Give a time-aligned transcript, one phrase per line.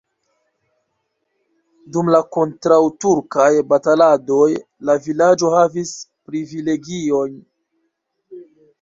[1.97, 4.49] Dum la kontraŭturkaj bataladoj
[4.91, 7.41] la vilaĝo havis privilegiojn.